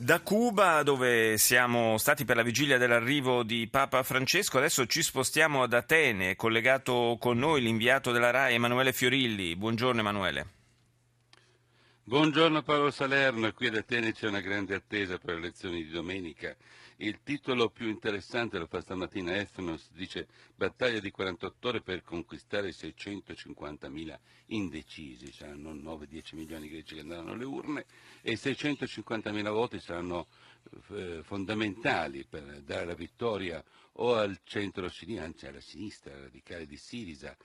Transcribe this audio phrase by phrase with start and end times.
[0.00, 5.64] Da Cuba, dove siamo stati per la vigilia dell'arrivo di Papa Francesco, adesso ci spostiamo
[5.64, 9.56] ad Atene, collegato con noi l'inviato della RAI Emanuele Fiorilli.
[9.56, 10.57] Buongiorno Emanuele.
[12.08, 16.56] Buongiorno Paolo Salerno, qui ad Atene c'è una grande attesa per le elezioni di domenica.
[16.96, 22.70] Il titolo più interessante lo fa stamattina Ethnos, dice battaglia di 48 ore per conquistare
[22.70, 27.84] 650.000 indecisi, saranno 9-10 milioni di greci che andranno alle urne
[28.22, 30.28] e 650.000 voti saranno
[30.92, 33.62] eh, fondamentali per dare la vittoria
[34.00, 37.36] o al centro-sinistra, anzi alla sinistra radicale di Sirisa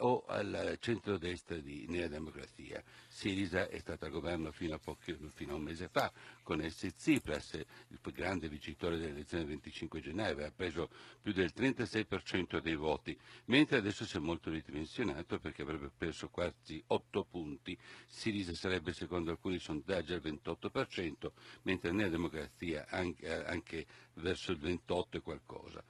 [0.00, 2.82] o al centro-destra di Nea Democrazia.
[3.08, 6.12] Sirisa è stata al governo fino a, pochi, fino a, un mese fa
[6.42, 6.92] con S.
[6.96, 10.88] Tsipras, il grande vincitore delle elezioni del 25 gennaio, aveva preso
[11.20, 16.82] più del 36% dei voti, mentre adesso si è molto ridimensionato perché avrebbe perso quasi
[16.86, 17.76] 8 punti.
[18.06, 21.30] Sirisa sarebbe secondo alcuni sondaggi al 28%,
[21.62, 25.82] mentre Nea Democrazia anche, anche verso il 28 e qualcosa.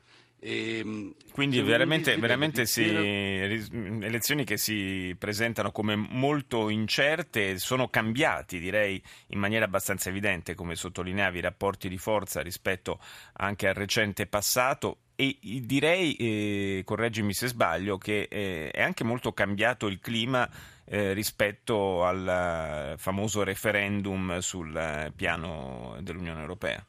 [0.43, 8.59] E, ehm, Quindi veramente, veramente si, elezioni che si presentano come molto incerte, sono cambiati
[8.59, 12.99] direi in maniera abbastanza evidente, come sottolineavi, i rapporti di forza rispetto
[13.35, 19.35] anche al recente passato e direi, eh, correggimi se sbaglio, che eh, è anche molto
[19.35, 20.49] cambiato il clima
[20.87, 26.83] eh, rispetto al famoso referendum sul piano dell'Unione Europea.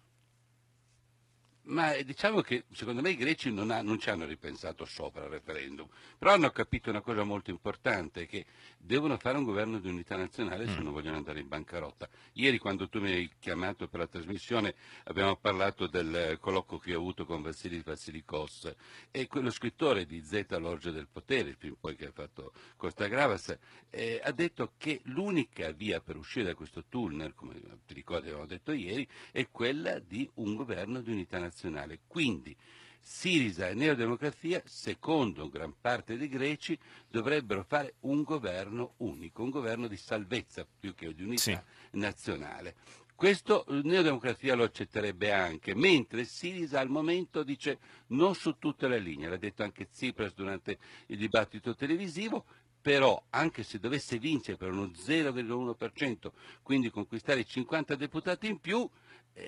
[1.71, 5.29] Ma diciamo che secondo me i greci non, ha, non, ci hanno ripensato sopra il
[5.29, 8.45] referendum, però hanno capito una cosa molto importante, che
[8.77, 10.83] devono fare un governo di unità nazionale se mm.
[10.83, 12.09] non vogliono andare in bancarotta.
[12.33, 16.99] Ieri quando tu mi hai chiamato per la trasmissione abbiamo parlato del colloquio che ho
[16.99, 18.75] avuto con Vassilis Vassilikos
[19.09, 23.57] e quello scrittore di Z l'orge del potere, film poi che ha fatto Costa Gravas,
[23.89, 27.53] eh, ha detto che l'unica via per uscire da questo tunnel, come
[27.87, 31.99] ti ricordi avevamo detto ieri, è quella di un governo di unità nazionale nazionale.
[32.07, 32.55] Quindi
[32.99, 36.77] Sirisa e Neodemocrazia, secondo gran parte dei greci,
[37.09, 41.59] dovrebbero fare un governo unico, un governo di salvezza più che di unità sì.
[41.91, 42.75] nazionale.
[43.15, 47.77] Questo Neodemocrazia lo accetterebbe anche, mentre Sirisa al momento dice
[48.07, 52.45] non su tutte le linee, l'ha detto anche Tsipras durante il dibattito televisivo,
[52.81, 56.31] però anche se dovesse vincere per uno 0,1%,
[56.63, 58.89] quindi conquistare 50 deputati in più,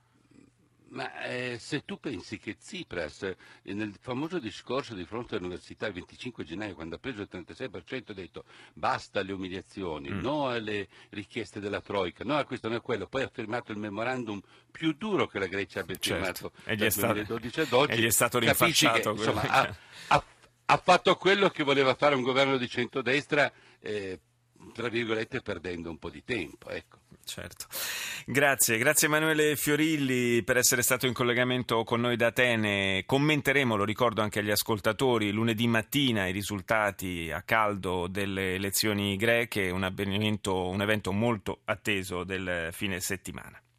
[0.88, 3.36] Ma eh, se tu pensi che Tsipras eh,
[3.74, 8.14] nel famoso discorso di fronte all'università il 25 gennaio, quando ha preso il 36%, ha
[8.14, 10.20] detto basta le umiliazioni, mm.
[10.20, 13.78] no alle richieste della Troica, no a questo, no a quello, poi ha firmato il
[13.78, 14.40] memorandum
[14.70, 16.52] più duro che la Grecia abbia certo.
[16.52, 19.12] firmato e dal 2012 ad oggi, e gli è stato rinfacciato.
[19.12, 19.76] Che, insomma, ha,
[20.08, 20.24] ha,
[20.66, 24.20] ha, fatto quello che voleva fare un governo di centrodestra, eh,
[24.72, 26.70] tra virgolette, perdendo un po' di tempo.
[26.70, 27.00] Ecco.
[27.26, 27.66] Certo.
[28.24, 33.02] Grazie, grazie Emanuele Fiorilli per essere stato in collegamento con noi da Atene.
[33.04, 39.70] Commenteremo, lo ricordo anche agli ascoltatori, lunedì mattina i risultati a caldo delle elezioni greche,
[39.70, 43.60] un, un evento molto atteso del fine settimana.